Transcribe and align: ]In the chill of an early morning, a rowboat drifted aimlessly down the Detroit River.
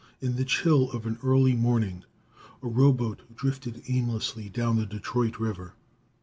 ]In 0.27 0.35
the 0.35 0.45
chill 0.45 0.89
of 0.93 1.05
an 1.05 1.19
early 1.23 1.53
morning, 1.53 2.05
a 2.63 2.67
rowboat 2.67 3.21
drifted 3.35 3.83
aimlessly 3.87 4.49
down 4.49 4.77
the 4.77 4.85
Detroit 4.87 5.37
River. 5.39 5.75